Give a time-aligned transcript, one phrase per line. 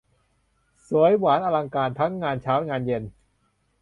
[0.87, 3.03] สวยหวานอลังการ ทั้งงานเช้างานเย็น